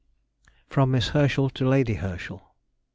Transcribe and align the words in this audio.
_]FROM 0.67 0.89
MISS 0.89 1.09
HERSCHEL 1.09 1.51
TO 1.51 1.69
LADY 1.69 1.93
HERSCHEL. 1.97 2.41